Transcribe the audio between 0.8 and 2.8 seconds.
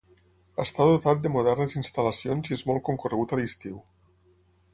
dotat de modernes instal·lacions i és